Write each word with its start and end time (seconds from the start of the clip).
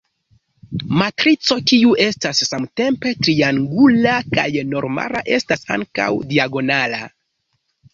Matrico 1.01 1.57
kiu 1.73 1.91
estas 2.07 2.41
samtempe 2.49 3.13
triangula 3.29 4.19
kaj 4.35 4.49
normala, 4.75 5.27
estas 5.41 5.67
ankaŭ 5.81 6.13
diagonala. 6.37 7.09